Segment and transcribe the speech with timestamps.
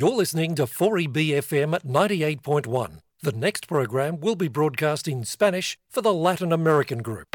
[0.00, 3.00] You're listening to 4EBFM at 98.1.
[3.20, 7.26] The next program will be broadcast in Spanish for the Latin American group.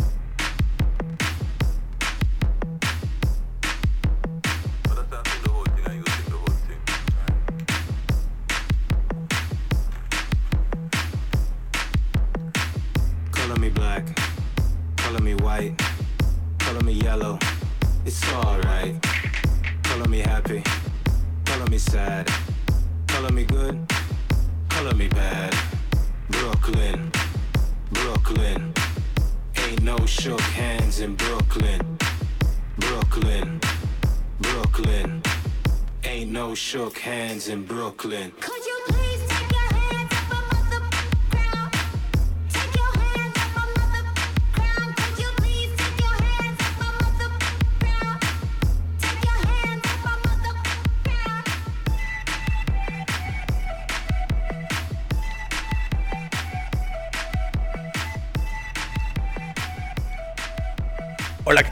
[36.73, 38.32] Shook hands in Brooklyn.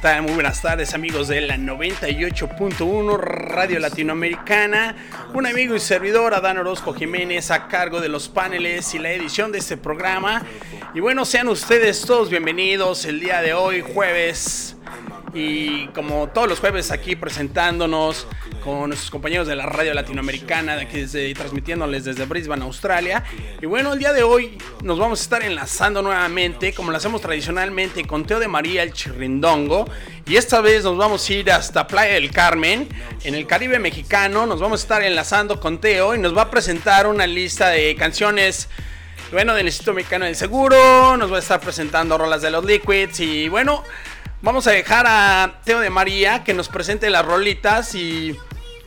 [0.03, 4.95] Muy buenas tardes amigos de la 98.1 Radio Latinoamericana.
[5.35, 9.51] Un amigo y servidor, Adán Orozco Jiménez, a cargo de los paneles y la edición
[9.51, 10.41] de este programa.
[10.95, 14.75] Y bueno, sean ustedes todos bienvenidos el día de hoy, jueves.
[15.33, 18.27] Y como todos los jueves aquí presentándonos
[18.63, 23.23] con nuestros compañeros de la radio latinoamericana, de aquí desde, transmitiéndoles desde Brisbane, Australia.
[23.61, 27.21] Y bueno, el día de hoy nos vamos a estar enlazando nuevamente, como lo hacemos
[27.21, 29.89] tradicionalmente, con Teo de María, el Chirrindongo.
[30.25, 32.89] Y esta vez nos vamos a ir hasta Playa del Carmen,
[33.23, 34.45] en el Caribe mexicano.
[34.45, 37.95] Nos vamos a estar enlazando con Teo y nos va a presentar una lista de
[37.95, 38.67] canciones
[39.31, 43.21] bueno, del Instituto Mexicano del Seguro, nos va a estar presentando rolas de los Liquids
[43.21, 43.85] y bueno,
[44.41, 48.35] vamos a dejar a Teo de María que nos presente las rolitas y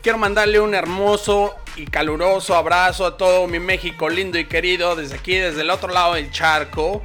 [0.02, 5.16] quiero mandarle un hermoso y caluroso abrazo a todo mi México lindo y querido desde
[5.16, 7.02] aquí, desde el otro lado del charco.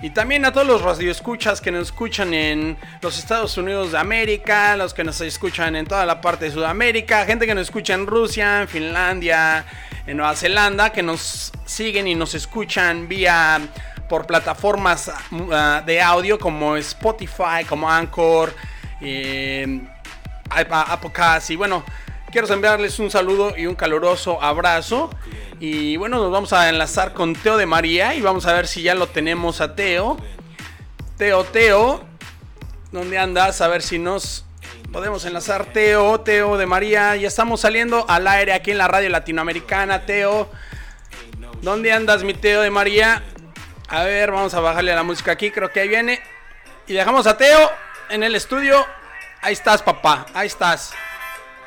[0.00, 4.76] Y también a todos los radioescuchas que nos escuchan en los Estados Unidos de América,
[4.76, 8.06] los que nos escuchan en toda la parte de Sudamérica, gente que nos escucha en
[8.06, 9.66] Rusia, en Finlandia,
[10.06, 13.60] en Nueva Zelanda, que nos siguen y nos escuchan vía
[14.08, 18.54] por plataformas uh, de audio como Spotify, como Anchor,
[19.00, 19.80] eh,
[20.50, 21.84] Apocas y bueno,
[22.30, 25.10] quiero enviarles un saludo y un caluroso abrazo.
[25.60, 28.82] Y bueno, nos vamos a enlazar con Teo de María y vamos a ver si
[28.82, 30.16] ya lo tenemos a Teo.
[31.16, 32.04] Teo, Teo,
[32.92, 33.60] ¿dónde andas?
[33.60, 34.44] A ver si nos
[34.92, 35.66] podemos enlazar.
[35.66, 40.06] Teo, Teo de María, ya estamos saliendo al aire aquí en la radio latinoamericana.
[40.06, 40.48] Teo,
[41.60, 43.24] ¿dónde andas, mi Teo de María?
[43.88, 46.20] A ver, vamos a bajarle a la música aquí, creo que ahí viene.
[46.86, 47.70] Y dejamos a Teo
[48.10, 48.84] en el estudio.
[49.40, 50.92] Ahí estás, papá, ahí estás.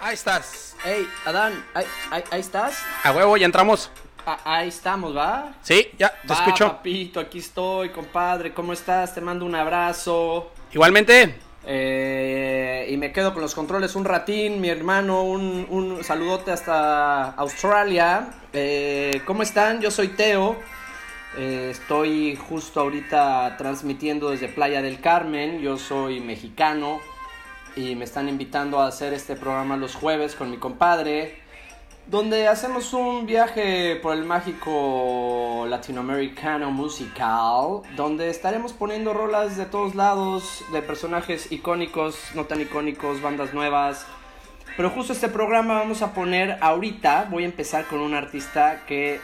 [0.02, 0.76] Ahí estás.
[0.84, 2.78] Hey, Adán, ahí, ahí- ahí estás.
[3.04, 3.92] A huevo, ya entramos.
[4.26, 5.54] Ah, ahí estamos, ¿va?
[5.64, 6.68] Sí, ya, te Va, escucho.
[6.68, 8.54] papito, aquí estoy, compadre.
[8.54, 9.14] ¿Cómo estás?
[9.16, 10.52] Te mando un abrazo.
[10.72, 11.36] Igualmente.
[11.66, 15.24] Eh, y me quedo con los controles un ratín, mi hermano.
[15.24, 18.28] Un, un saludote hasta Australia.
[18.54, 19.82] Eh, ¿Cómo están?
[19.82, 20.60] Yo soy Teo.
[21.38, 25.62] Eh, estoy justo ahorita transmitiendo desde Playa del Carmen.
[25.62, 27.00] Yo soy mexicano
[27.76, 31.40] y me están invitando a hacer este programa los jueves con mi compadre,
[32.08, 39.96] donde hacemos un viaje por el mágico latinoamericano musical, donde estaremos poniendo rolas de todos
[39.96, 44.06] lados, de personajes icónicos, no tan icónicos, bandas nuevas.
[44.76, 49.22] Pero justo este programa vamos a poner ahorita, voy a empezar con un artista que,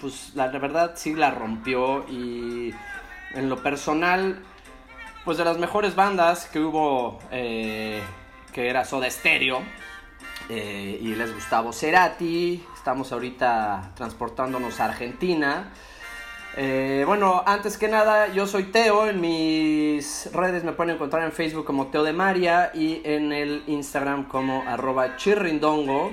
[0.00, 2.74] pues la verdad sí la rompió y
[3.34, 4.42] en lo personal
[5.24, 8.02] pues de las mejores bandas que hubo, eh,
[8.52, 9.60] que era Soda Stereo,
[10.48, 15.70] eh, y les Gustavo Cerati, estamos ahorita transportándonos a Argentina.
[16.56, 21.32] Eh, bueno, antes que nada, yo soy Teo, en mis redes me pueden encontrar en
[21.32, 26.12] Facebook como Teo de María y en el Instagram como arroba chirrindongo.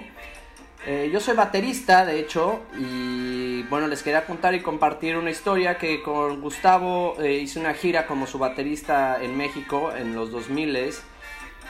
[0.88, 5.80] Eh, yo soy baterista, de hecho, y bueno, les quería contar y compartir una historia
[5.80, 10.94] que con Gustavo eh, hice una gira como su baterista en México en los 2000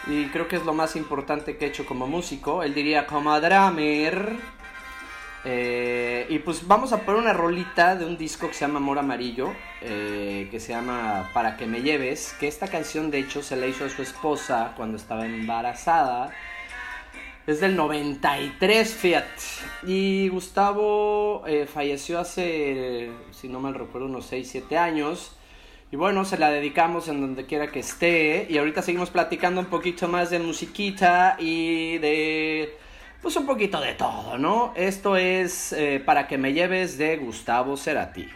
[0.08, 2.62] y creo que es lo más importante que he hecho como músico.
[2.62, 4.36] Él diría como drummer.
[5.46, 9.00] Eh, y pues vamos a poner una rolita de un disco que se llama Amor
[9.00, 13.68] Amarillo, que se llama Para que me lleves, que esta canción de hecho se la
[13.68, 16.32] hizo a su esposa cuando estaba embarazada.
[17.48, 19.26] Es del 93, Fiat.
[19.84, 25.36] Y Gustavo eh, falleció hace, si no mal recuerdo, unos 6, 7 años.
[25.92, 28.48] Y bueno, se la dedicamos en donde quiera que esté.
[28.50, 32.78] Y ahorita seguimos platicando un poquito más de musiquita y de
[33.22, 34.72] pues un poquito de todo, ¿no?
[34.76, 38.28] Esto es eh, Para que me lleves de Gustavo Cerati.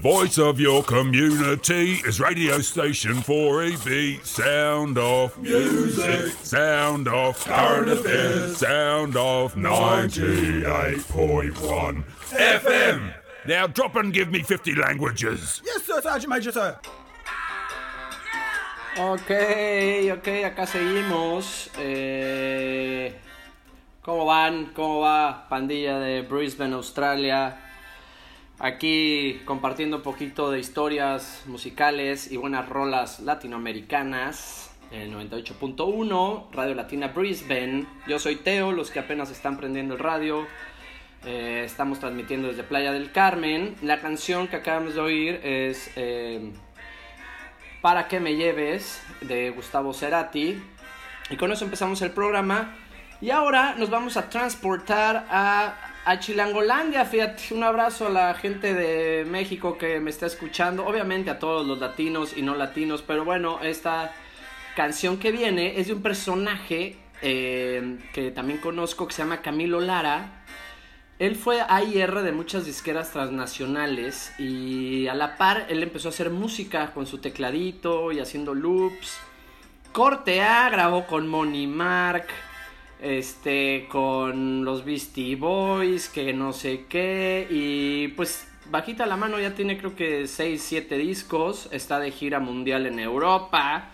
[0.00, 4.24] The voice of your community is radio station 4EB.
[4.24, 6.32] Sound off music.
[6.42, 8.56] Sound off current affairs.
[8.56, 13.12] Sound off 98.1 FM.
[13.44, 15.60] Now drop and give me 50 languages.
[15.66, 16.78] Yes, sir, Sergeant Major, sir.
[18.96, 19.30] Ok,
[20.16, 21.68] ok, acá seguimos.
[21.78, 23.18] Eh,
[24.00, 24.72] ¿Cómo van?
[24.72, 27.66] ¿Cómo va pandilla de Brisbane, Australia?
[28.62, 34.70] Aquí compartiendo un poquito de historias musicales y buenas rolas latinoamericanas.
[34.90, 37.86] En 98.1, Radio Latina Brisbane.
[38.06, 40.46] Yo soy Teo, los que apenas están prendiendo el radio.
[41.24, 43.76] Eh, estamos transmitiendo desde Playa del Carmen.
[43.80, 46.52] La canción que acabamos de oír es eh,
[47.80, 50.62] Para que me lleves de Gustavo Cerati.
[51.30, 52.76] Y con eso empezamos el programa.
[53.22, 57.04] Y ahora nos vamos a transportar a, a Chilangolandia.
[57.04, 60.86] Fíjate, un abrazo a la gente de México que me está escuchando.
[60.86, 63.02] Obviamente a todos los latinos y no latinos.
[63.02, 64.12] Pero bueno, esta
[64.76, 69.80] canción que viene es de un personaje eh, que también conozco, que se llama Camilo
[69.80, 70.44] Lara.
[71.18, 76.30] Él fue AIR de muchas disqueras transnacionales y a la par él empezó a hacer
[76.30, 79.18] música con su tecladito y haciendo loops.
[79.92, 82.26] Corte A grabó con Money Mark,
[83.00, 89.54] este, con los Beastie Boys, que no sé qué, y pues bajita la mano ya
[89.54, 93.90] tiene creo que 6, 7 discos, está de gira mundial en Europa,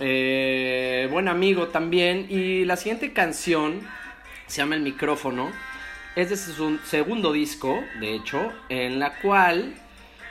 [0.00, 3.80] eh, buen amigo también, y la siguiente canción
[4.46, 5.50] se llama El micrófono,
[6.16, 9.74] es de su segundo disco, de hecho, en la cual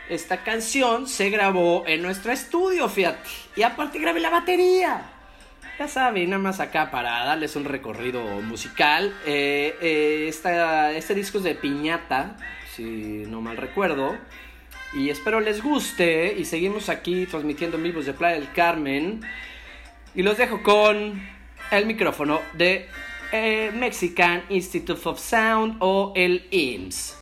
[0.09, 3.29] esta canción se grabó en nuestro estudio, fíjate.
[3.55, 5.12] Y aparte grabé la batería.
[5.79, 9.11] Ya saben, nada más acá para darles un recorrido musical.
[9.25, 12.37] Eh, eh, este disco es de Piñata,
[12.75, 14.15] si no mal recuerdo.
[14.93, 16.35] Y espero les guste.
[16.37, 19.21] Y seguimos aquí transmitiendo en vivos de Playa del Carmen.
[20.13, 21.21] Y los dejo con
[21.71, 22.87] el micrófono de
[23.31, 27.17] eh, Mexican Institute of Sound o el IMSS.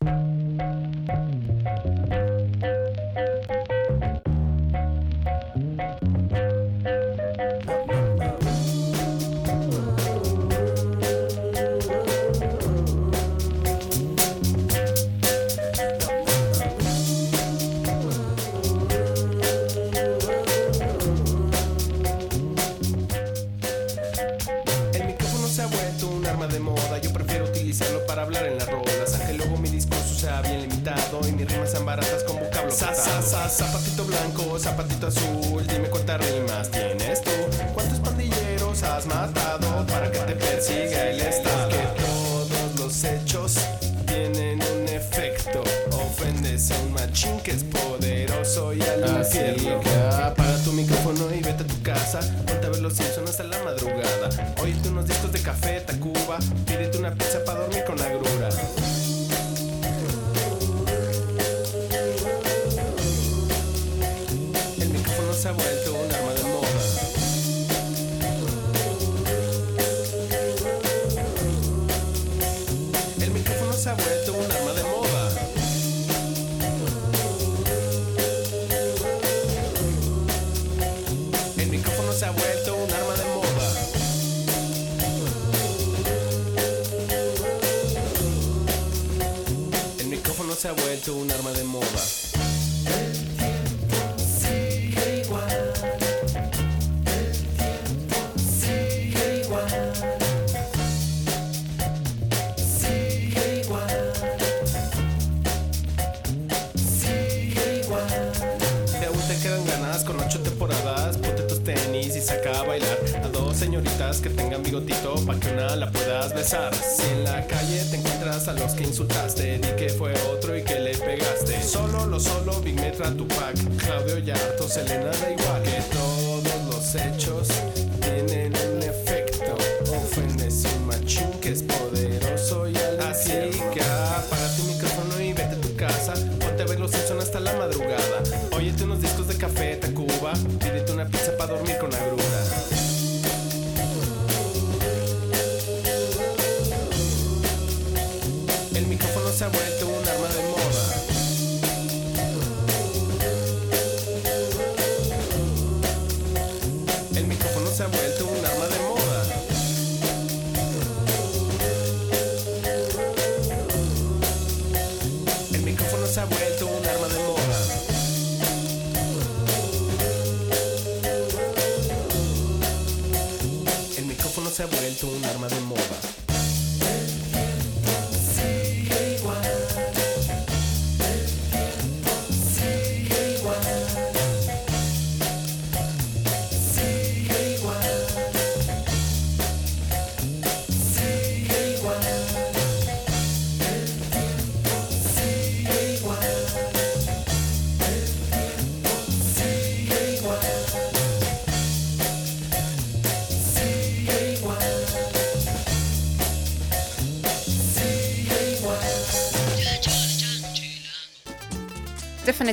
[124.12, 125.62] Claudio Yarto, Selena, da igual.
[125.62, 127.61] Que todos los hechos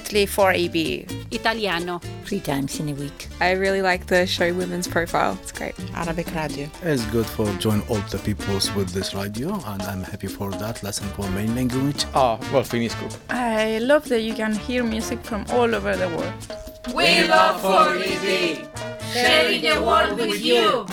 [0.09, 1.33] Definitely 4AB.
[1.33, 2.01] Italiano.
[2.25, 3.27] Three times in a week.
[3.39, 5.37] I really like the show Women's Profile.
[5.43, 5.75] It's great.
[5.93, 6.67] Arabic radio.
[6.81, 10.81] It's good for join all the peoples with this radio, and I'm happy for that.
[10.81, 12.05] Lesson for main language.
[12.15, 13.15] Ah, well, finisco.
[13.29, 16.33] I love that you can hear music from all over the world.
[16.95, 18.67] We love 4EB,
[19.13, 20.87] sharing the world with you.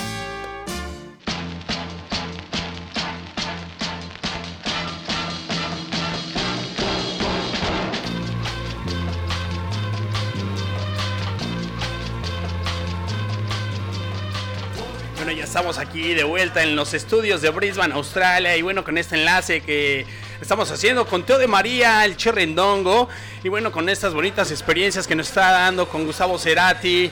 [15.56, 18.54] Estamos aquí de vuelta en los estudios de Brisbane, Australia.
[18.58, 20.04] Y bueno, con este enlace que
[20.38, 23.08] estamos haciendo con Teo de María, el Cherrendongo.
[23.42, 27.10] Y bueno, con estas bonitas experiencias que nos está dando con Gustavo Cerati,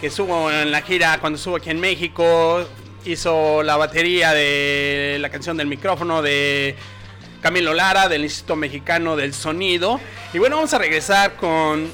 [0.00, 2.68] que estuvo en la gira cuando estuvo aquí en México.
[3.04, 6.74] Hizo la batería de la canción del micrófono de
[7.40, 10.00] Camilo Lara, del Instituto Mexicano del Sonido.
[10.32, 11.88] Y bueno, vamos a regresar con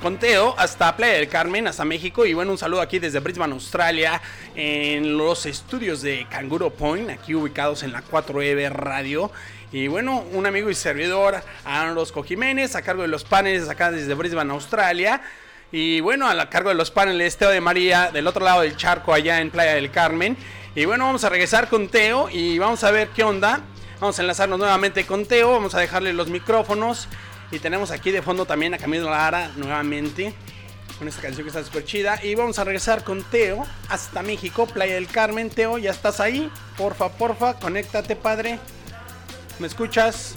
[0.00, 2.24] con Teo hasta Playa del Carmen, hasta México.
[2.26, 4.20] Y bueno, un saludo aquí desde Brisbane, Australia,
[4.54, 9.30] en los estudios de Canguro Point, aquí ubicados en la 4EB Radio.
[9.72, 13.90] Y bueno, un amigo y servidor, Aaron Rosco Jiménez, a cargo de los paneles acá
[13.90, 15.20] desde Brisbane, Australia.
[15.70, 18.76] Y bueno, a la cargo de los paneles, Teo de María, del otro lado del
[18.76, 20.36] charco, allá en Playa del Carmen.
[20.74, 23.60] Y bueno, vamos a regresar con Teo y vamos a ver qué onda.
[24.00, 27.08] Vamos a enlazarnos nuevamente con Teo, vamos a dejarle los micrófonos.
[27.50, 30.34] Y tenemos aquí de fondo también a Camilo Lara nuevamente
[30.98, 32.20] con esta canción que está súper chida.
[32.22, 35.48] Y vamos a regresar con Teo hasta México, Playa del Carmen.
[35.48, 36.50] Teo, ¿ya estás ahí?
[36.76, 38.58] Porfa, porfa, conéctate, padre.
[39.58, 40.34] ¿Me escuchas?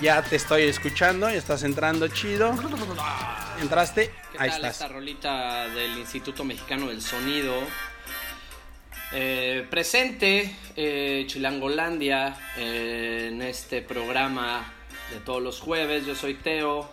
[0.00, 2.54] Ya te estoy escuchando, ya estás entrando chido.
[3.60, 4.10] ¿Entraste?
[4.32, 4.72] ¿Qué Ahí tal estás.
[4.72, 7.54] esta rolita del Instituto Mexicano del Sonido?
[9.12, 14.72] Eh, presente eh, Chilangolandia eh, en este programa
[15.12, 16.06] de todos los jueves.
[16.06, 16.88] Yo soy Teo,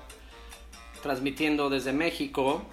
[1.01, 2.63] transmitiendo desde México.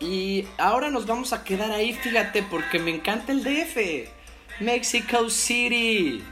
[0.00, 4.10] Y ahora nos vamos a quedar ahí, fíjate, porque me encanta el DF.
[4.60, 6.22] Mexico City.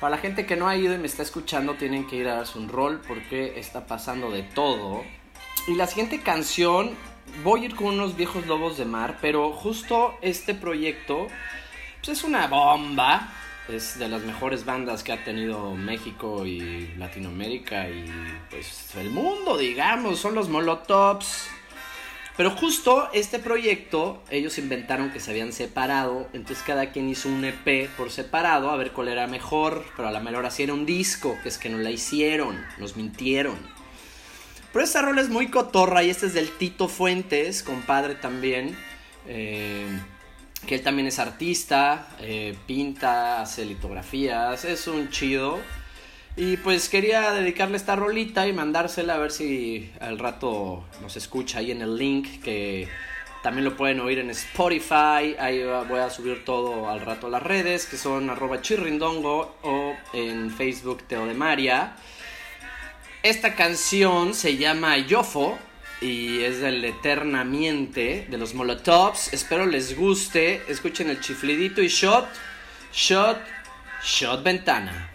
[0.00, 2.34] Para la gente que no ha ido y me está escuchando, tienen que ir a
[2.34, 5.04] darse un rol porque está pasando de todo.
[5.68, 6.96] Y la siguiente canción,
[7.44, 11.28] voy a ir con unos viejos lobos de mar, pero justo este proyecto
[12.04, 13.32] pues es una bomba.
[13.68, 18.04] Es de las mejores bandas que ha tenido México y Latinoamérica y
[18.50, 20.18] pues el mundo, digamos.
[20.18, 21.48] Son los Molotovs.
[22.36, 27.44] Pero justo este proyecto, ellos inventaron que se habían separado, entonces cada quien hizo un
[27.44, 30.86] EP por separado a ver cuál era mejor, pero a la mejor así era un
[30.86, 33.56] disco, que es que no la hicieron, nos mintieron.
[34.72, 38.74] Pero esta rola es muy cotorra y este es del Tito Fuentes, compadre también,
[39.26, 39.86] eh,
[40.66, 45.58] que él también es artista, eh, pinta, hace litografías, es un chido.
[46.36, 51.58] Y pues quería dedicarle esta rolita y mandársela a ver si al rato nos escucha
[51.58, 52.88] ahí en el link que
[53.42, 55.36] también lo pueden oír en Spotify.
[55.38, 59.94] Ahí voy a subir todo al rato a las redes que son arroba chirrindongo o
[60.14, 61.96] en Facebook Teo de María.
[63.22, 65.58] Esta canción se llama Yofo
[66.02, 69.32] y es del Eternamente de los Molotovs.
[69.32, 70.62] Espero les guste.
[70.68, 72.26] Escuchen el chiflidito y shot,
[72.92, 73.38] shot,
[74.02, 75.11] shot ventana.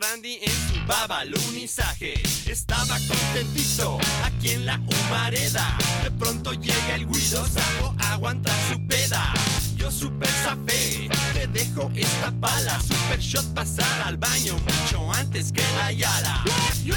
[0.00, 2.14] Randy en su babalunizaje.
[2.46, 5.76] Estaba contentito aquí en la humareda.
[6.04, 9.32] De pronto llega el guido, zafo aguanta su peda.
[9.76, 12.80] Yo super zafé, te dejo esta pala.
[12.80, 16.44] Super shot pasar al baño mucho antes que la yala.
[16.84, 16.94] Yo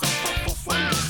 [0.00, 1.09] Sapo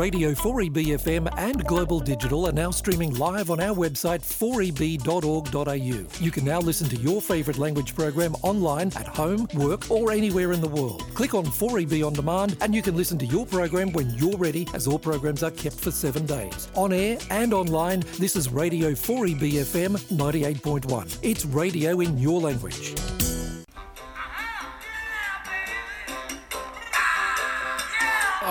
[0.00, 6.24] Radio 4EBFM and Global Digital are now streaming live on our website 4eb.org.au.
[6.24, 10.52] You can now listen to your favourite language program online at home, work, or anywhere
[10.52, 11.04] in the world.
[11.12, 14.66] Click on 4EB on demand and you can listen to your program when you're ready,
[14.72, 16.70] as all programs are kept for seven days.
[16.76, 21.18] On air and online, this is Radio 4EBFM 98.1.
[21.20, 23.19] It's radio in your language.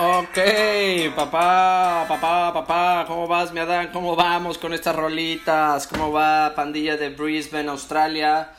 [0.02, 0.38] Ok,
[1.14, 3.90] papá, papá, papá, ¿cómo vas, mi Adán?
[3.92, 5.86] ¿Cómo vamos con estas rolitas?
[5.86, 8.50] ¿Cómo va, pandilla de Brisbane, Australia?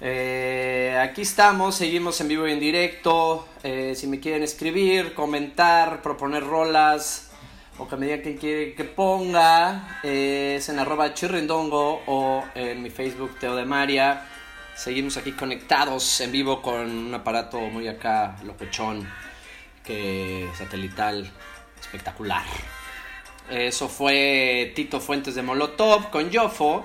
[0.00, 3.46] Eh, aquí estamos, seguimos en vivo y en directo.
[3.62, 7.30] Eh, si me quieren escribir, comentar, proponer rolas
[7.78, 12.82] o que me digan que quiere que ponga, eh, es en arroba chirrindongo o en
[12.82, 14.26] mi Facebook Teo de María.
[14.74, 19.06] Seguimos aquí conectados en vivo con un aparato muy acá, locochón
[19.86, 21.30] que satelital
[21.80, 22.44] espectacular.
[23.48, 26.84] Eso fue Tito Fuentes de Molotov con Yofo.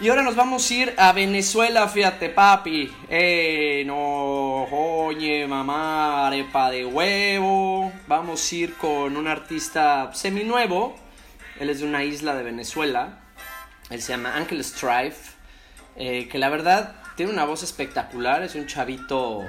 [0.00, 2.88] Y ahora nos vamos a ir a Venezuela, fíjate papi.
[3.08, 7.90] Eh, no, oye mamá, arepa de huevo.
[8.06, 10.94] Vamos a ir con un artista seminuevo.
[11.58, 13.18] Él es de una isla de Venezuela.
[13.90, 15.32] Él se llama Uncle Strife.
[15.96, 18.42] eh, que la verdad tiene una voz espectacular.
[18.44, 19.44] Es un chavito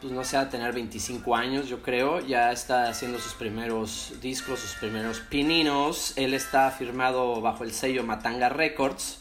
[0.00, 2.20] pues no sé, a tener 25 años, yo creo.
[2.20, 6.14] Ya está haciendo sus primeros discos, sus primeros pininos.
[6.16, 9.18] Él está firmado bajo el sello Matanga Records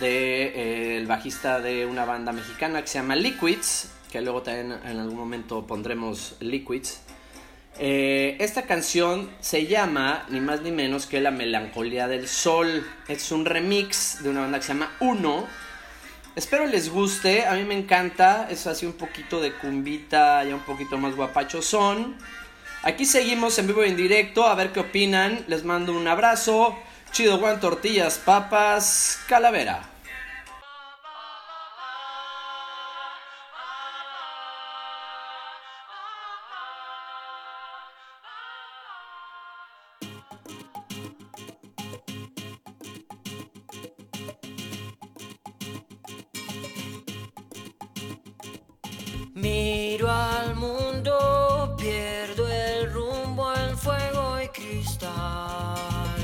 [0.00, 4.78] de eh, el bajista de una banda mexicana que se llama Liquids, que luego también
[4.84, 7.00] en algún momento pondremos Liquids.
[7.80, 12.86] Eh, esta canción se llama ni más ni menos que La Melancolía del Sol.
[13.06, 15.46] Es un remix de una banda que se llama Uno.
[16.38, 20.60] Espero les guste, a mí me encanta, es así un poquito de cumbita, ya un
[20.60, 22.14] poquito más guapachosón.
[22.84, 26.78] Aquí seguimos en vivo y en directo, a ver qué opinan, les mando un abrazo.
[27.10, 29.82] Chido Juan Tortillas, papas, calavera.
[50.58, 56.16] Mundo, pierdo el rumbo en fuego y cristal.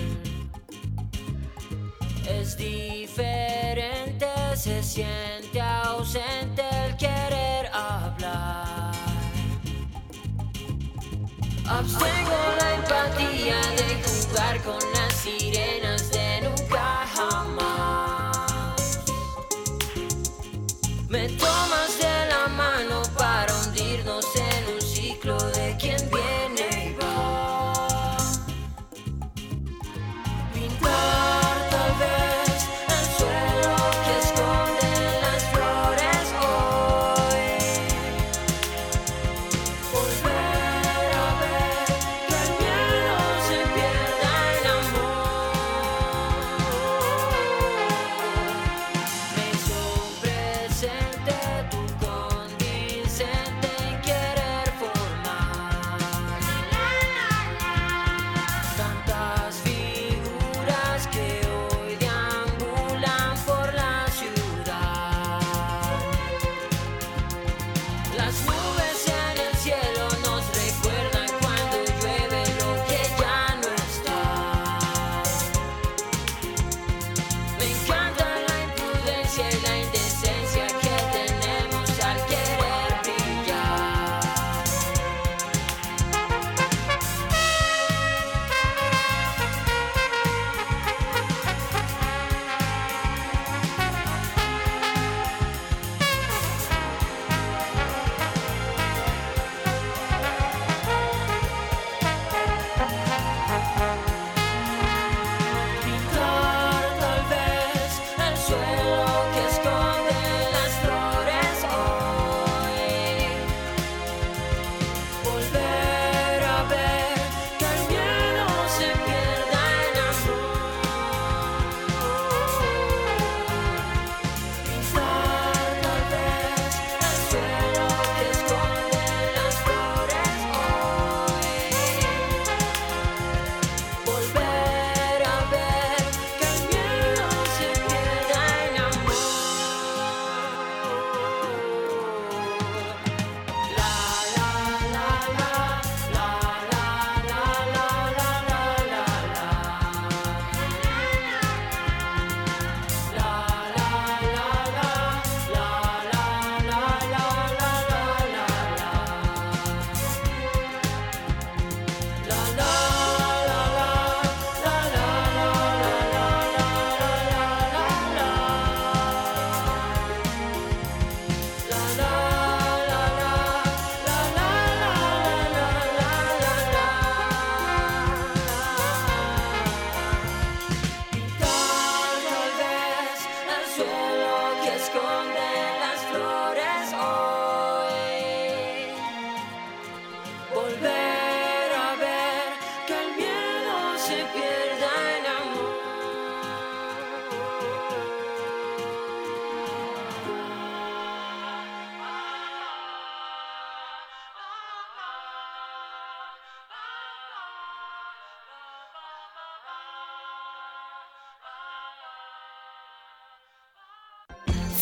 [2.29, 8.93] Es diferente, se siente ausente el querer hablar.
[11.67, 15.94] Abstengo la empatía de jugar con las sirenas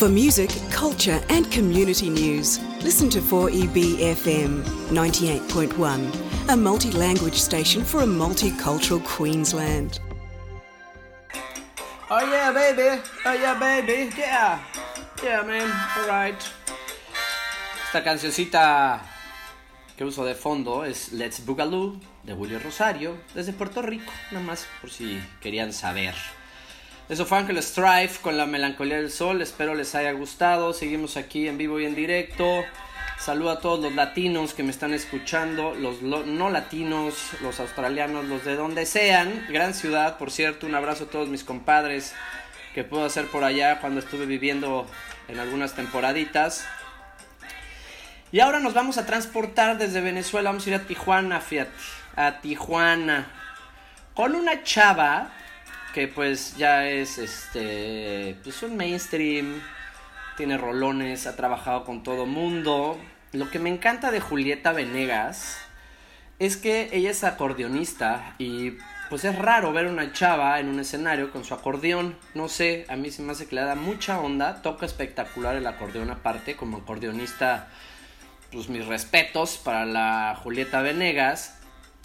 [0.02, 7.84] For music, culture, and community news, listen to 4EB FM 98.1, a multi language station
[7.84, 10.00] for a multicultural Queensland.
[12.10, 13.00] Oh yeah, baby.
[13.24, 14.10] Oh yeah, baby.
[14.18, 14.58] Yeah.
[15.22, 15.70] Yeah, man.
[15.96, 16.42] Alright.
[17.86, 19.02] Esta cancioncita
[19.96, 24.66] que uso de fondo es Let's Boogaloo de Julio Rosario desde Puerto Rico, nada más
[24.80, 26.16] por si querían saber.
[27.08, 29.42] Eso fue Ángel Strife con la melancolía del sol.
[29.42, 30.72] Espero les haya gustado.
[30.72, 32.64] Seguimos aquí en vivo y en directo.
[33.18, 38.24] Saludo a todos los latinos que me están escuchando, los lo- no latinos, los australianos,
[38.24, 39.46] los de donde sean.
[39.50, 40.66] Gran ciudad, por cierto.
[40.66, 42.14] Un abrazo a todos mis compadres
[42.74, 44.86] que puedo hacer por allá cuando estuve viviendo
[45.28, 46.64] en algunas temporaditas.
[48.32, 50.50] Y ahora nos vamos a transportar desde Venezuela.
[50.50, 51.70] Vamos a ir a Tijuana, fíjate.
[52.16, 53.26] A Tijuana.
[54.14, 55.30] Con una chava
[55.92, 59.60] que pues ya es este pues un mainstream
[60.36, 62.98] tiene rolones ha trabajado con todo mundo.
[63.32, 65.58] Lo que me encanta de Julieta Venegas
[66.38, 68.72] es que ella es acordeonista y
[69.10, 72.16] pues es raro ver una chava en un escenario con su acordeón.
[72.34, 75.66] No sé a mí se me hace que le da mucha onda toca espectacular el
[75.66, 77.68] acordeón aparte como acordeonista
[78.50, 81.61] pues mis respetos para la Julieta Venegas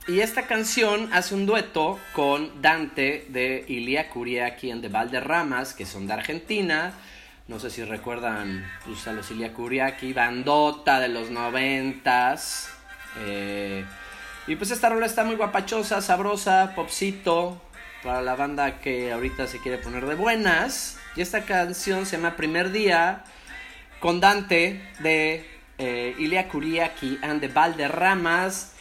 [0.07, 5.85] y esta canción hace un dueto con Dante de Ilia Kuriaki and the Valderramas, que
[5.85, 6.93] son de Argentina.
[7.49, 12.69] No sé si recuerdan pues, a los Ilia Kuriaki, bandota de los noventas.
[13.19, 13.83] Eh,
[14.47, 17.61] y pues esta rola está muy guapachosa, sabrosa, popcito,
[18.01, 20.97] para la banda que ahorita se quiere poner de buenas.
[21.17, 23.25] Y esta canción se llama Primer Día,
[23.99, 25.45] con Dante de
[25.77, 28.76] eh, Ilia Kuriaki and the Valderramas.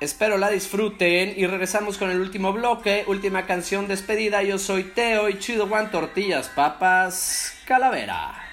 [0.00, 4.44] Espero la disfruten y regresamos con el último bloque, última canción despedida.
[4.44, 8.47] Yo soy Teo y Chido Juan Tortillas, Papas, Calavera.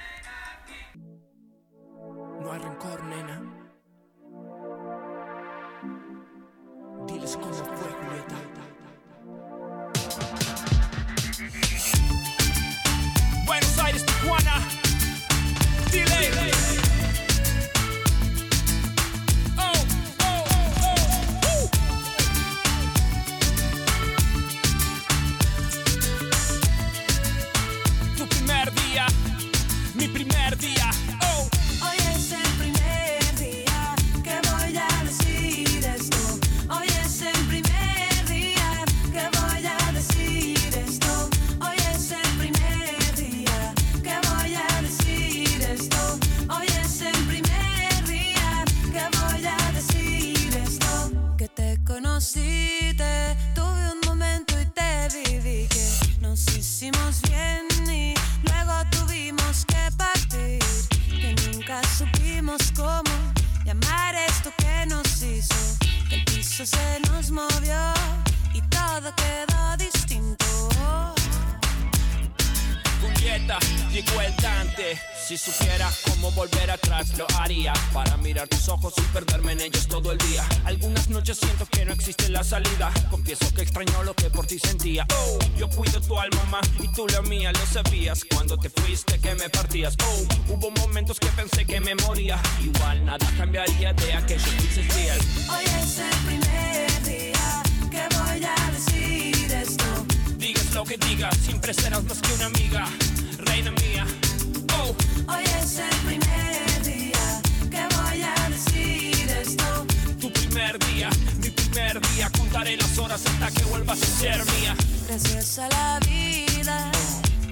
[112.75, 114.75] Contaré las horas hasta que vuelvas a ser mía.
[115.07, 116.91] Gracias a la vida,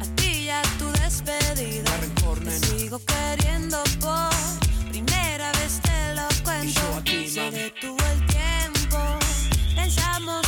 [0.01, 1.91] a ti y a tu despedida.
[2.43, 6.81] Te sigo queriendo por primera vez te lo cuento.
[7.05, 9.19] Se detuvo el tiempo,
[9.75, 10.42] pensamos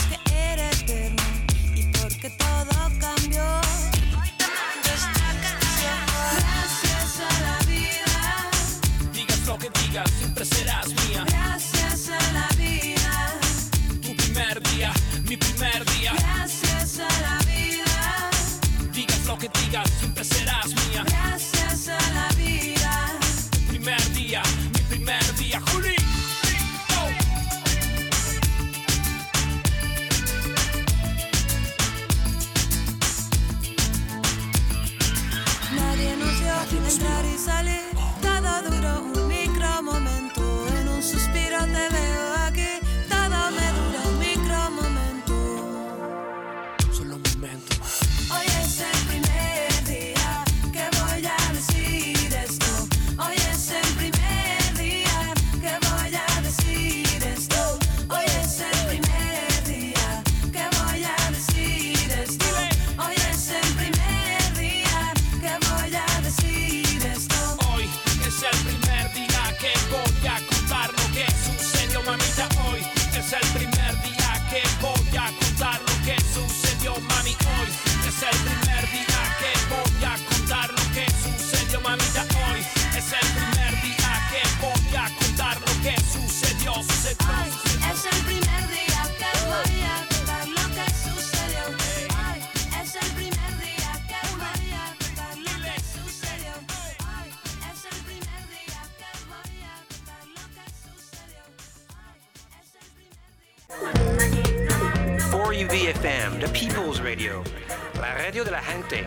[108.34, 109.04] radio de la gente,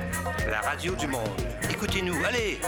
[0.50, 1.30] la radio du monde.
[1.70, 2.60] Écoutez-nous, allez!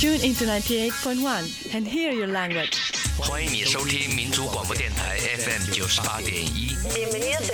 [0.00, 2.78] Tune into 98.1 and hear your language.
[3.18, 6.74] 欢迎你收听民族广播电台 FM 九十八点一。
[6.88, 7.50] Bienvenidos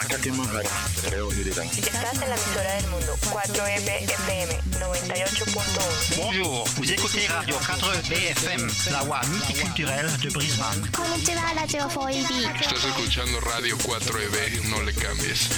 [0.14, 1.70] Esta es Radio 4EB FM.
[1.72, 6.16] Estás en la emisora del mundo 4EB FM 98.1.
[6.16, 10.90] Bonjour, vous écoutez Radio 4 BFM, la voix multiculturelle de Brisbane.
[10.90, 12.60] Konnichiwa, Radio 4EB.
[12.60, 15.48] Estás escuchando Radio 4EB, no le cambies.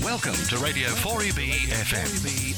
[0.00, 2.54] Welcome to Radio 4EB FM.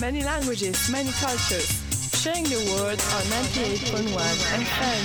[0.00, 1.85] Many languages, many cultures.
[2.16, 4.08] Sharing the world on 98.1
[4.64, 5.04] FM.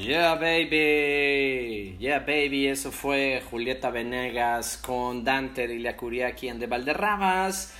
[0.00, 1.96] Yeah, baby.
[1.98, 2.68] Yeah, baby.
[2.68, 7.74] Eso fue Julieta Venegas con Dante de Iliacuriaki en de Valderramas.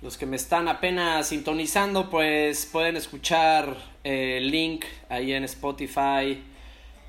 [0.00, 6.53] Los que me están apenas sintonizando, pues pueden escuchar el link ahí en Spotify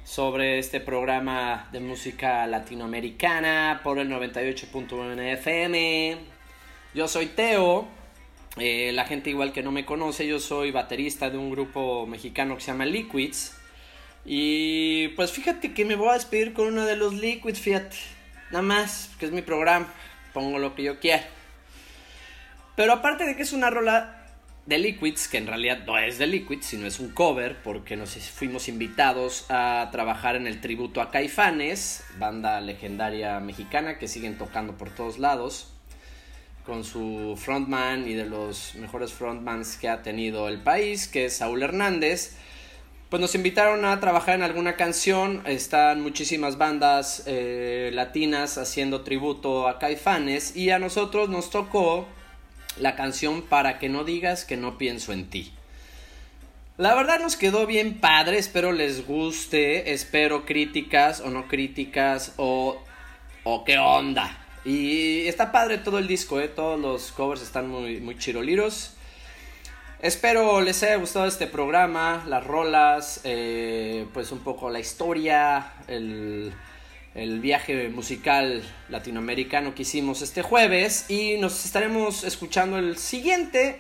[0.06, 6.18] sobre este programa de música latinoamericana por el 98.1 FM.
[6.94, 7.88] Yo soy Teo.
[8.58, 12.56] Eh, la gente igual que no me conoce, yo soy baterista de un grupo mexicano
[12.56, 13.58] que se llama Liquids.
[14.24, 17.98] Y pues fíjate que me voy a despedir con uno de los Liquids, fíjate.
[18.52, 19.92] Nada más, que es mi programa.
[20.34, 21.28] Pongo lo que yo quiera.
[22.76, 24.25] Pero aparte de que es una rola
[24.66, 28.16] de Liquids, que en realidad no es de Liquids, sino es un cover, porque nos
[28.16, 34.76] fuimos invitados a trabajar en el tributo a Caifanes, banda legendaria mexicana que siguen tocando
[34.76, 35.72] por todos lados,
[36.66, 41.38] con su frontman y de los mejores frontmans que ha tenido el país, que es
[41.38, 42.36] Saúl Hernández.
[43.10, 49.68] Pues nos invitaron a trabajar en alguna canción, están muchísimas bandas eh, latinas haciendo tributo
[49.68, 52.08] a Caifanes y a nosotros nos tocó
[52.78, 55.52] la canción Para que no digas que no pienso en ti.
[56.78, 62.82] La verdad nos quedó bien padre, espero les guste, espero críticas o no críticas o,
[63.46, 64.38] o qué onda.
[64.66, 66.50] Y está padre todo el disco, ¿eh?
[66.50, 68.96] todos los covers están muy, muy chiroliros.
[70.02, 76.54] Espero les haya gustado este programa, las rolas, eh, pues un poco la historia, el,
[77.16, 83.80] el viaje musical latinoamericano que hicimos este jueves y nos estaremos escuchando el siguiente,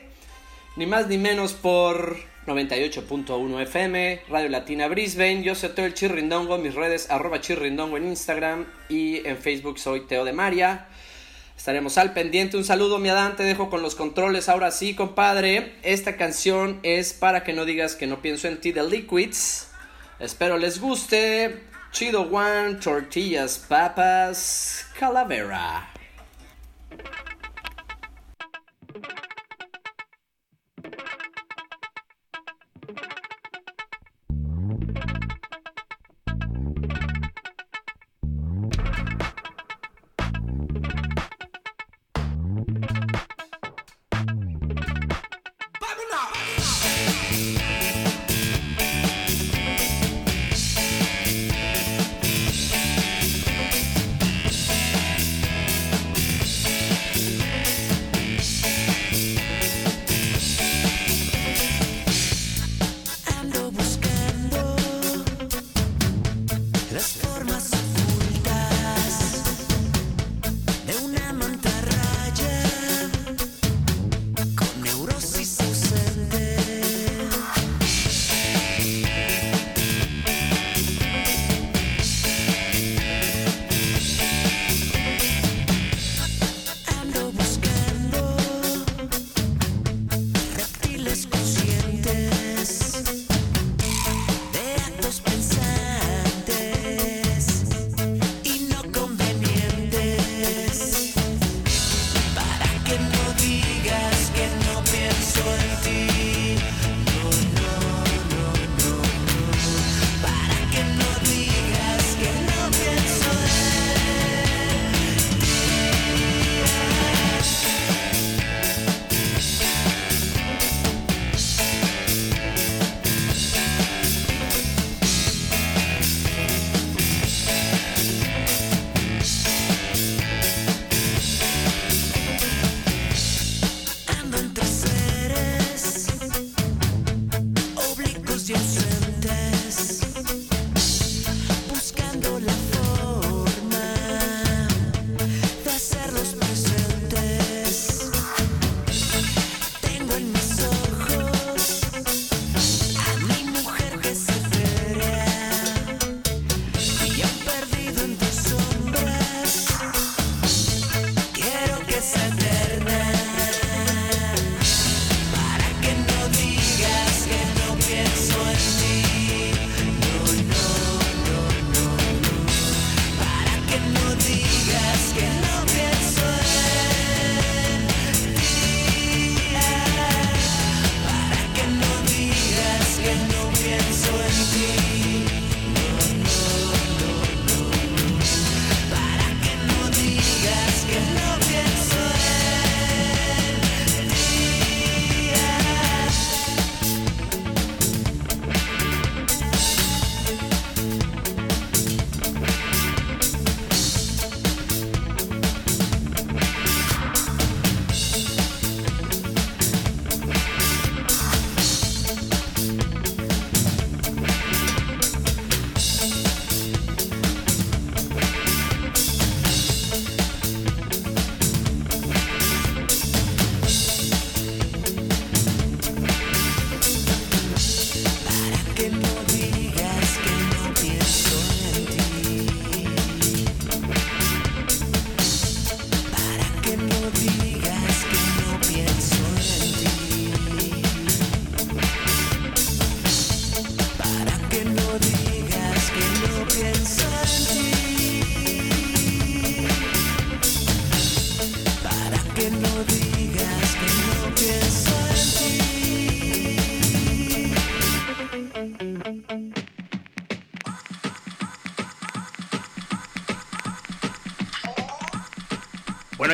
[0.78, 2.16] ni más ni menos por
[2.48, 5.44] 98.1 FM, Radio Latina Brisbane.
[5.44, 10.08] Yo soy Teo el Chirrindongo, mis redes arroba chirrindongo en Instagram y en Facebook soy
[10.08, 10.88] Teo de María.
[11.58, 12.58] Estaremos al pendiente.
[12.58, 13.36] Un saludo, mi Adán.
[13.36, 14.50] Te dejo con los controles.
[14.50, 15.74] Ahora sí, compadre.
[15.84, 19.70] Esta canción es para que no digas que no pienso en ti de Liquids.
[20.20, 21.75] Espero les guste.
[21.96, 25.95] Chido One, tortillas, papas, calavera.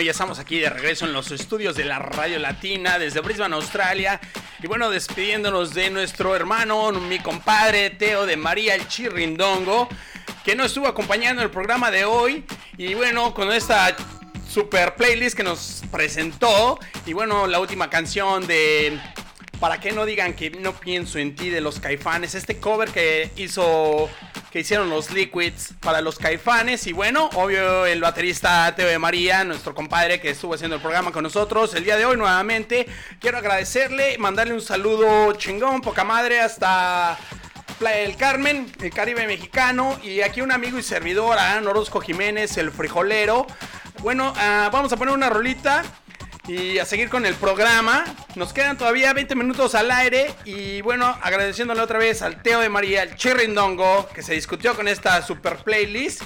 [0.03, 4.19] Ya estamos aquí de regreso en los estudios de la Radio Latina desde Brisbane, Australia.
[4.61, 9.87] Y bueno, despidiéndonos de nuestro hermano, mi compadre Teo de María el Chirrindongo,
[10.43, 12.43] que nos estuvo acompañando el programa de hoy.
[12.77, 13.95] Y bueno, con esta
[14.49, 16.79] super playlist que nos presentó.
[17.05, 18.99] Y bueno, la última canción de
[19.59, 22.33] Para que no digan que no pienso en ti de los caifanes.
[22.33, 24.09] Este cover que hizo.
[24.51, 26.85] Que hicieron los Liquids para los caifanes.
[26.85, 31.11] Y bueno, obvio, el baterista Teo de María, nuestro compadre que estuvo haciendo el programa
[31.11, 32.85] con nosotros el día de hoy nuevamente.
[33.19, 37.17] Quiero agradecerle, mandarle un saludo chingón, poca madre, hasta
[37.79, 39.97] Playa del Carmen, el Caribe mexicano.
[40.03, 43.47] Y aquí un amigo y servidor, a Norosco Jiménez, el frijolero.
[43.99, 45.83] Bueno, ah, vamos a poner una rolita
[46.47, 48.03] y a seguir con el programa.
[48.35, 50.33] Nos quedan todavía 20 minutos al aire.
[50.45, 54.87] Y bueno, agradeciéndole otra vez al Teo de María, el Chirrindongo, que se discutió con
[54.87, 56.23] esta super playlist.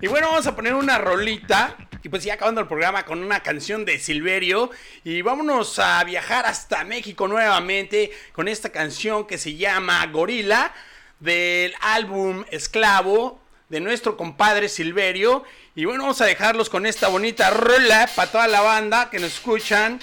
[0.00, 1.76] Y bueno, vamos a poner una rolita.
[2.02, 4.70] Y pues ya acabando el programa con una canción de Silverio.
[5.04, 10.74] Y vámonos a viajar hasta México nuevamente con esta canción que se llama Gorila
[11.20, 15.44] del álbum Esclavo de nuestro compadre Silverio.
[15.76, 19.32] Y bueno, vamos a dejarlos con esta bonita rola para toda la banda que nos
[19.32, 19.98] escuchan.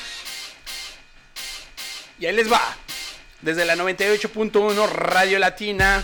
[2.19, 2.75] Y ahí les va.
[3.39, 6.03] Desde la 98.1 Radio Latina.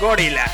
[0.00, 0.50] Gorila.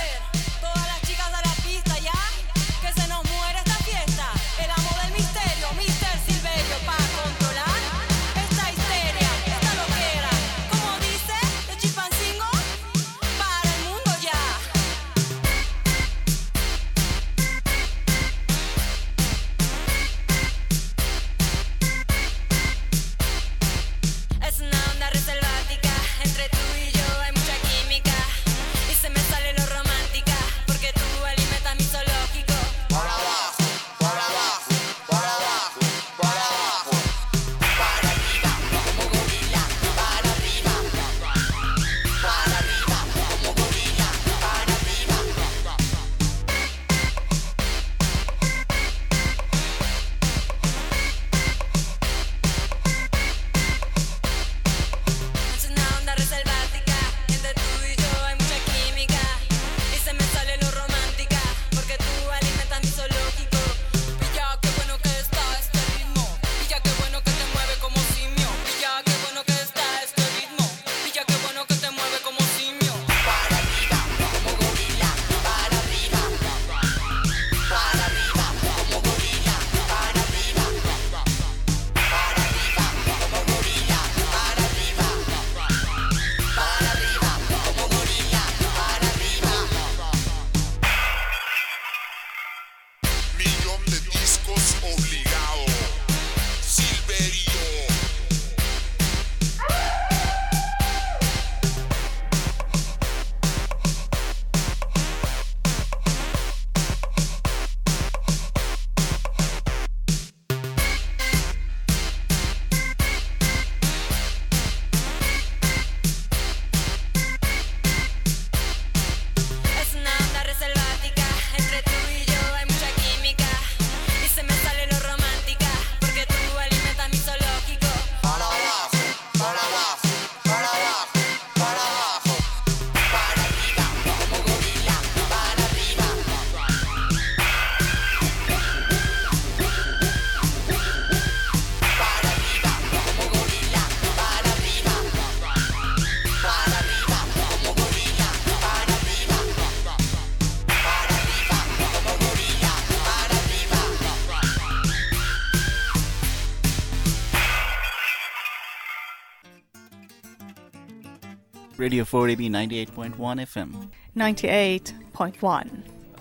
[161.82, 163.70] Radio 4AB 98.1 FM.
[164.16, 165.68] 98.1.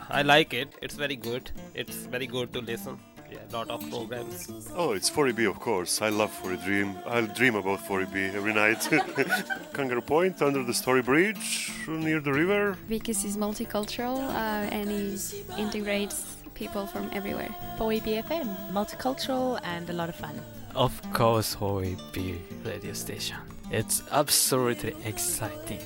[0.09, 0.69] I like it.
[0.81, 1.51] It's very good.
[1.75, 2.97] It's very good to listen.
[3.31, 4.49] Yeah, lot of programs.
[4.75, 6.01] Oh, it's 4EB, of course.
[6.01, 6.97] I love 4 Dream.
[7.05, 8.81] I'll dream about 4EB every night.
[9.75, 12.75] Kangaroo Point, under the Story Bridge, near the river.
[12.89, 17.53] because it's multicultural uh, and it integrates people from everywhere.
[17.77, 20.35] 4EBFM, multicultural and a lot of fun.
[20.73, 23.37] Of course, OEB radio station.
[23.71, 25.79] It's absolutely exciting.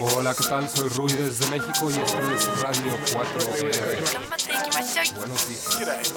[0.00, 0.68] Hola, ¿qué tal?
[0.68, 3.98] Soy Rui desde México y esto es Radio 4BR.
[5.16, 6.12] Buenos días.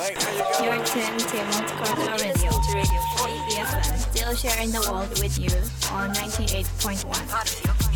[0.59, 5.49] You're tuned to Multicultural Radio, Radio 40 FM, still sharing the world with you
[5.93, 7.86] on 98.1.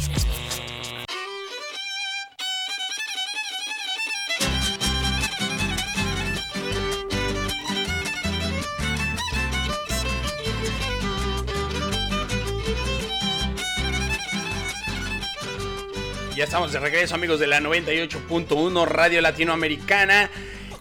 [16.42, 20.28] Ya estamos de regreso, amigos de la 98.1 Radio Latinoamericana.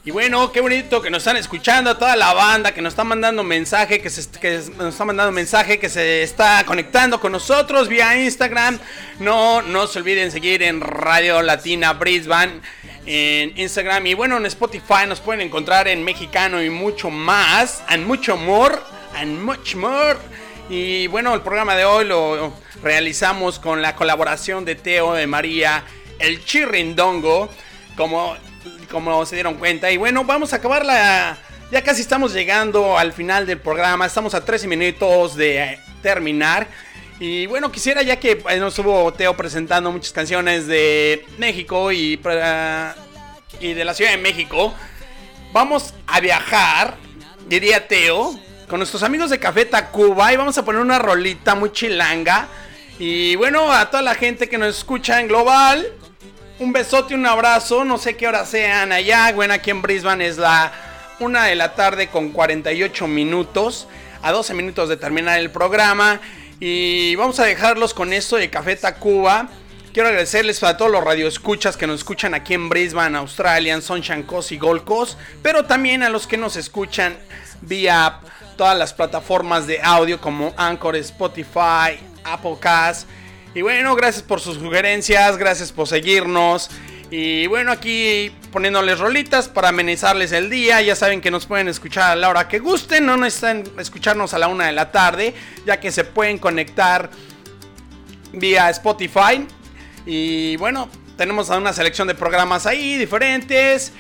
[0.07, 3.45] Y bueno, qué bonito que nos están escuchando, toda la banda que nos está mandando
[3.45, 8.19] mensaje, que, se, que nos está mandando mensaje, que se está conectando con nosotros vía
[8.19, 8.79] Instagram.
[9.19, 12.63] No, no se olviden seguir en Radio Latina Brisbane
[13.05, 14.07] en Instagram.
[14.07, 17.83] Y bueno, en Spotify nos pueden encontrar en mexicano y mucho más.
[17.87, 18.77] And mucho more.
[19.15, 20.17] And much more.
[20.71, 25.83] Y bueno, el programa de hoy lo realizamos con la colaboración de Teo de María,
[26.21, 27.51] el Chirrindongo,
[27.97, 28.37] como,
[28.89, 29.91] como se dieron cuenta.
[29.91, 31.37] Y bueno, vamos a acabar la...
[31.73, 36.68] Ya casi estamos llegando al final del programa, estamos a 13 minutos de terminar.
[37.18, 42.21] Y bueno, quisiera ya que eh, nos estuvo Teo presentando muchas canciones de México y,
[43.59, 44.73] y de la Ciudad de México,
[45.53, 46.97] vamos a viajar,
[47.49, 48.39] diría Teo,
[48.71, 52.47] con nuestros amigos de Café Tacuba y vamos a poner una rolita muy chilanga.
[53.01, 55.85] Y bueno, a toda la gente que nos escucha en global,
[56.61, 60.39] un besote, un abrazo, no sé qué hora sean allá, bueno, aquí en Brisbane es
[60.39, 60.73] la
[61.18, 63.89] una de la tarde con 48 minutos,
[64.23, 66.21] a 12 minutos de terminar el programa.
[66.61, 69.49] Y vamos a dejarlos con esto de Café Tacuba.
[69.93, 74.23] Quiero agradecerles a todos los radioescuchas que nos escuchan aquí en Brisbane, Australia, en Sunshine
[74.23, 77.18] Coast y Gold Coast, pero también a los que nos escuchan
[77.63, 78.21] vía
[78.57, 83.09] todas las plataformas de audio como Anchor, Spotify, Apple Cast.
[83.55, 86.71] Y bueno, gracias por sus sugerencias, gracias por seguirnos.
[87.11, 90.81] Y bueno, aquí poniéndoles rolitas para amenizarles el día.
[90.81, 93.05] Ya saben que nos pueden escuchar a la hora que gusten.
[93.05, 95.35] No necesitan escucharnos a la una de la tarde,
[95.67, 97.11] ya que se pueden conectar
[98.33, 99.45] vía Spotify.
[100.07, 103.93] Y bueno, tenemos a una selección de programas ahí diferentes.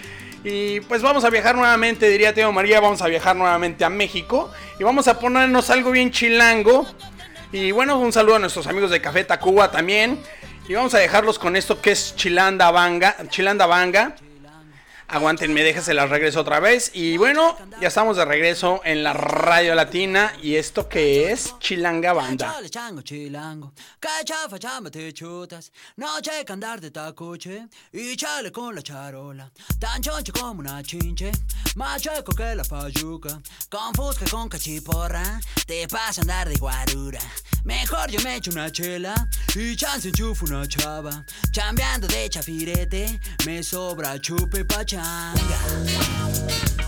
[0.42, 4.50] Y pues vamos a viajar nuevamente, diría Teo María, vamos a viajar nuevamente a México.
[4.78, 6.86] Y vamos a ponernos algo bien chilango.
[7.52, 10.18] Y bueno, un saludo a nuestros amigos de Café Tacuba también.
[10.68, 13.16] Y vamos a dejarlos con esto que es Chilanda Banga.
[13.28, 14.14] Chilanda Banga.
[15.12, 16.92] Aguántenme, déjense las regreso otra vez.
[16.94, 20.32] Y bueno, ya estamos de regreso en la radio latina.
[20.40, 22.54] Y esto que es Chilanga Banda.
[22.70, 25.72] Chango, chilango, que chafa, chamba, te chutas.
[25.96, 29.50] Noche que andar de tacoche y chale con la charola.
[29.80, 31.32] Tan choncho como una chinche,
[31.74, 33.40] más chueco que la payuca.
[33.68, 37.20] Con fusca, con cachiporra, te pasa andar de guarura.
[37.64, 39.14] Mejor yo me echo una chela
[39.54, 41.24] y chance enchufo una chava.
[41.52, 45.58] Chambeando de chafirete, me sobra chupe pachanga.
[46.64, 46.79] Si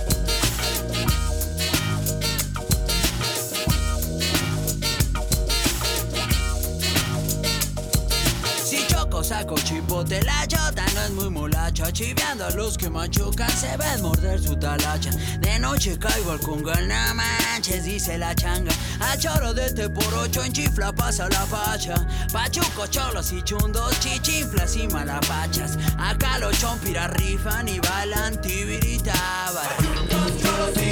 [9.33, 14.03] saco chipote, la chota no es muy molacha Chiveando a los que machucan se ven
[14.03, 15.11] morder su talacha.
[15.41, 18.73] De noche caigo al congal, no manches, dice la changa.
[19.01, 21.95] A choro de te por ocho en chifla pasa la facha.
[22.31, 25.79] Pachuco, cholos y chundos, chichinflas y malapachas.
[25.99, 30.92] Acá los chompiras rifan y bailan tibiritábara Acá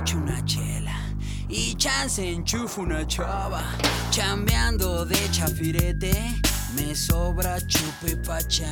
[0.00, 0.94] echo una chela
[1.48, 3.62] y chance enchufo una chava.
[4.10, 6.12] Chambeando de chafirete,
[6.74, 8.70] me sobra chupe pachán.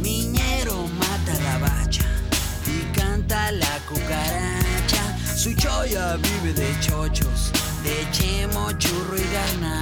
[0.00, 2.04] Miñero mata la bacha
[2.66, 5.18] y canta la cucaracha.
[5.34, 7.50] Su choya vive de chochos,
[7.82, 9.81] de chemo, churro y garnachas.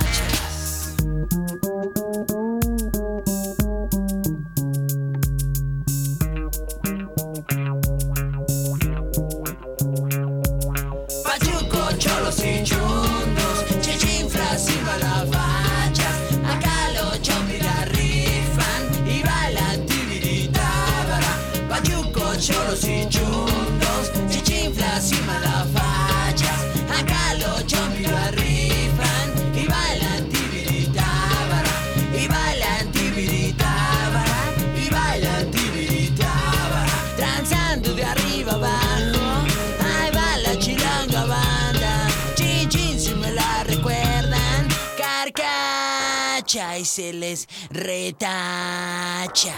[46.80, 49.54] Y se les retacha.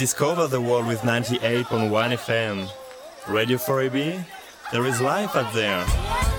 [0.00, 2.72] Discover the world with 98.1 FM.
[3.28, 4.24] Radio 4AB?
[4.72, 6.29] There is life out there.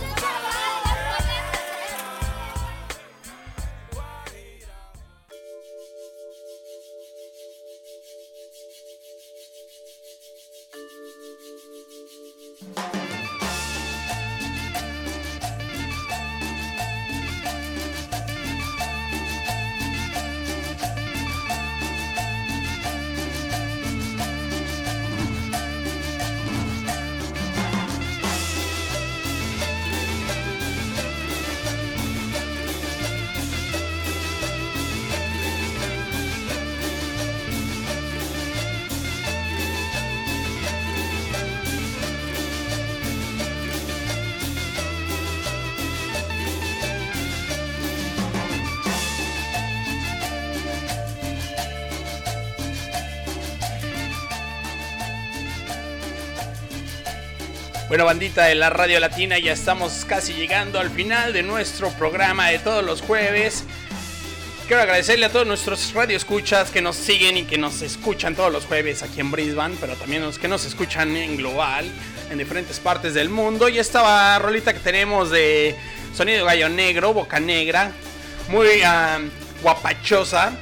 [57.91, 62.47] Bueno, bandita de la Radio Latina, ya estamos casi llegando al final de nuestro programa
[62.47, 63.65] de todos los jueves.
[64.65, 68.65] Quiero agradecerle a todos nuestros radioescuchas que nos siguen y que nos escuchan todos los
[68.65, 71.85] jueves aquí en Brisbane, pero también los que nos escuchan en global,
[72.29, 73.67] en diferentes partes del mundo.
[73.67, 75.75] Y esta rolita que tenemos de
[76.15, 77.91] Sonido Gallo Negro, Boca Negra,
[78.47, 79.19] muy ah,
[79.61, 80.53] guapachosa.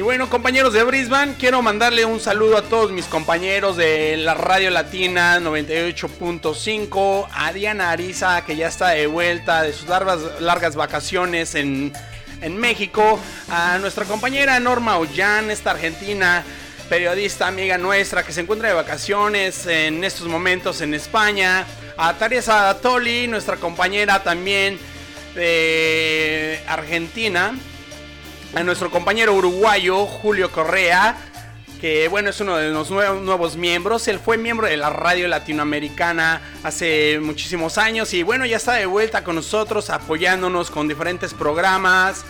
[0.00, 4.32] Y bueno, compañeros de Brisbane, quiero mandarle un saludo a todos mis compañeros de la
[4.32, 10.74] Radio Latina 98.5, a Diana Ariza, que ya está de vuelta de sus largas, largas
[10.74, 11.92] vacaciones en,
[12.40, 13.20] en México,
[13.50, 16.44] a nuestra compañera Norma Ollán, esta argentina
[16.88, 21.66] periodista amiga nuestra que se encuentra de vacaciones en estos momentos en España,
[21.98, 24.78] a Teresa Toli, nuestra compañera también
[25.34, 27.52] de Argentina,
[28.54, 31.16] a nuestro compañero uruguayo Julio Correa,
[31.80, 34.08] que bueno, es uno de los nuevos, miembros.
[34.08, 38.86] Él fue miembro de la radio latinoamericana hace muchísimos años y bueno, ya está de
[38.86, 42.24] vuelta con nosotros apoyándonos con diferentes programas.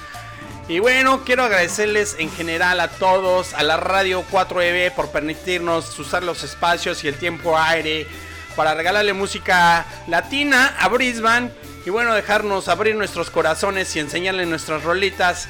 [0.68, 6.22] Y bueno, quiero agradecerles en general a todos, a la radio 4EB por permitirnos usar
[6.22, 8.06] los espacios y el tiempo aire
[8.54, 11.50] para regalarle música latina a Brisbane
[11.86, 15.48] y bueno, dejarnos abrir nuestros corazones y enseñarle nuestras rolitas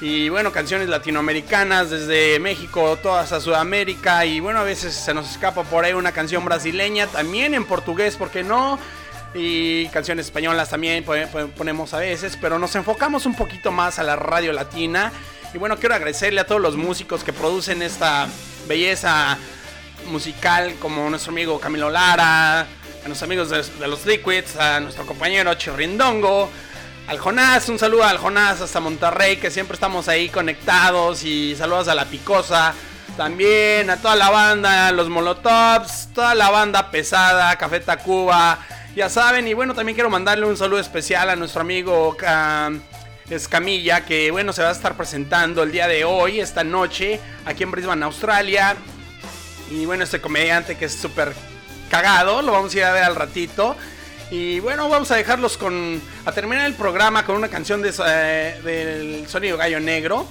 [0.00, 4.24] y bueno, canciones latinoamericanas desde México, todas a Sudamérica.
[4.24, 8.16] Y bueno, a veces se nos escapa por ahí una canción brasileña, también en portugués,
[8.16, 8.78] ¿por qué no?
[9.34, 11.04] Y canciones españolas también
[11.56, 15.12] ponemos a veces, pero nos enfocamos un poquito más a la radio latina.
[15.52, 18.28] Y bueno, quiero agradecerle a todos los músicos que producen esta
[18.68, 19.36] belleza
[20.06, 22.66] musical, como nuestro amigo Camilo Lara, a
[23.06, 26.50] nuestros amigos de, de los Liquids, a nuestro compañero Chirrindongo
[27.08, 31.24] al Jonás, un saludo al Jonás hasta Monterrey, que siempre estamos ahí conectados.
[31.24, 32.74] Y saludos a la Picosa.
[33.16, 38.58] También a toda la banda, los Molotovs, toda la banda pesada, Café Tacuba.
[38.94, 42.78] Ya saben, y bueno, también quiero mandarle un saludo especial a nuestro amigo uh,
[43.30, 47.62] Escamilla, que bueno, se va a estar presentando el día de hoy, esta noche, aquí
[47.62, 48.76] en Brisbane, Australia.
[49.70, 51.32] Y bueno, este comediante que es súper
[51.90, 53.76] cagado, lo vamos a ir a ver al ratito.
[54.30, 56.02] Y bueno, vamos a dejarlos con.
[56.26, 60.26] a terminar el programa con una canción de, eh, del Sonido Gallo Negro.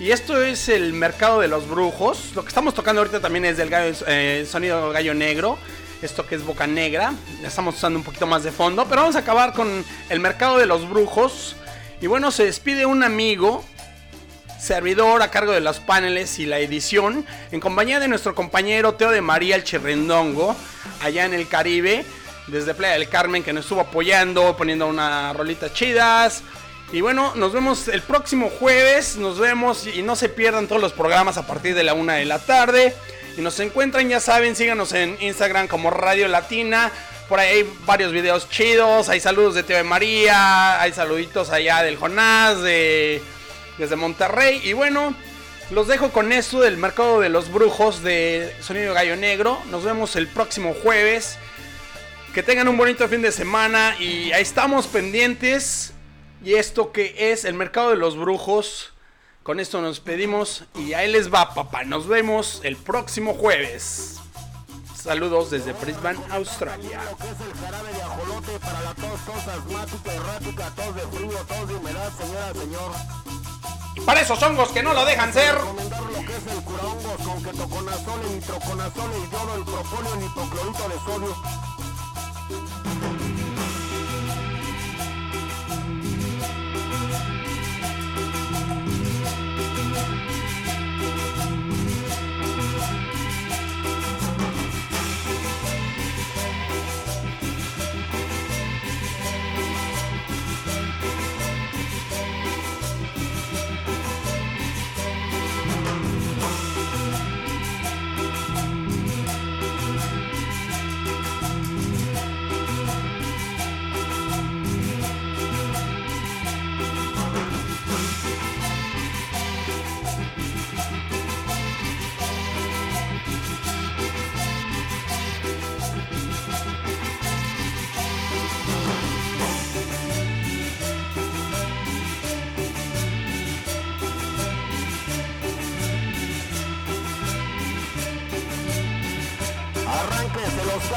[0.00, 2.32] Y esto es el Mercado de los Brujos.
[2.34, 5.58] Lo que estamos tocando ahorita también es del gallo, eh, Sonido Gallo Negro.
[6.02, 7.14] Esto que es Boca Negra.
[7.44, 8.84] Estamos usando un poquito más de fondo.
[8.88, 11.54] Pero vamos a acabar con el Mercado de los Brujos.
[12.00, 13.64] Y bueno, se despide un amigo.
[14.58, 17.24] Servidor a cargo de los paneles y la edición.
[17.52, 20.56] En compañía de nuestro compañero Teo de María el Chirrendongo.
[21.00, 22.04] Allá en el Caribe
[22.46, 26.42] desde Playa del Carmen que nos estuvo apoyando, poniendo unas rolitas chidas.
[26.92, 29.16] Y bueno, nos vemos el próximo jueves.
[29.16, 32.24] Nos vemos y no se pierdan todos los programas a partir de la una de
[32.24, 32.94] la tarde.
[33.36, 36.90] Y nos encuentran, ya saben, síganos en Instagram como Radio Latina
[37.28, 39.08] Por ahí hay varios videos chidos.
[39.08, 40.80] Hay saludos de de María.
[40.80, 42.62] Hay saluditos allá del Jonás.
[42.62, 43.20] De,
[43.78, 44.60] desde Monterrey.
[44.62, 45.14] Y bueno,
[45.70, 49.60] los dejo con esto del mercado de los brujos de Sonido Gallo Negro.
[49.70, 51.38] Nos vemos el próximo jueves.
[52.36, 53.96] Que tengan un bonito fin de semana.
[53.98, 55.94] Y ahí estamos pendientes.
[56.44, 58.92] Y esto que es el mercado de los brujos.
[59.42, 60.64] Con esto nos pedimos.
[60.74, 61.84] Y ahí les va, papá.
[61.84, 64.16] Nos vemos el próximo jueves.
[64.94, 67.00] Saludos desde Brisbane, Australia.
[73.94, 75.54] Y para esos hongos que no lo dejan ser.
[75.54, 77.18] Recomendar que es el curahongos
[79.32, 81.75] yodo, el propóleo, nitoclorito de sodio.
[82.48, 83.15] Bye.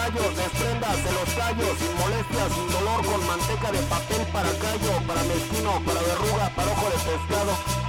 [0.09, 4.49] Arránquese los callos, despréndase los callos, sin molestia, sin dolor, con manteca de papel para
[4.57, 7.88] callo, para mezquino, para verruga, para ojo de pescado.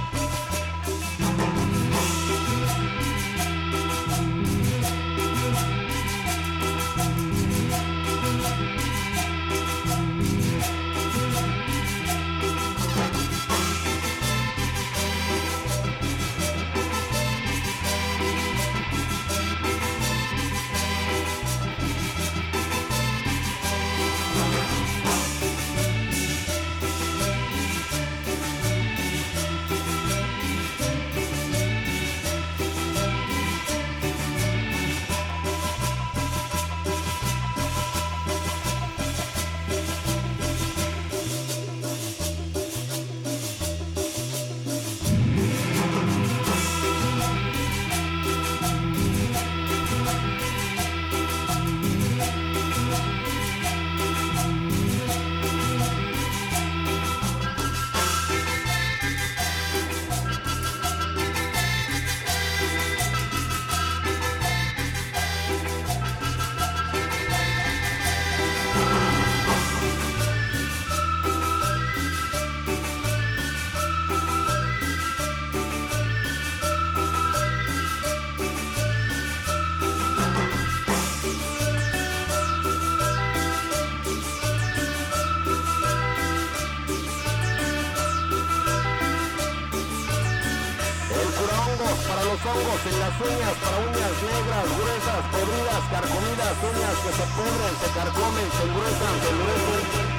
[94.31, 100.10] Negras, gruesas, podridas, carcomidas, uñas que se pudren, se carcomen, se engruesan, se endurecen.